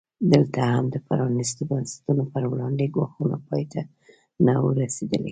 [0.31, 3.81] دلته هم د پرانیستو بنسټونو پر وړاندې ګواښونه پای ته
[4.45, 5.29] نه وو رسېدلي.